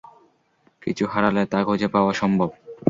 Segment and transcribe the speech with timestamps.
[0.81, 2.49] কিছু হারালে, তা খুঁজে পাওয়া সম্ভব।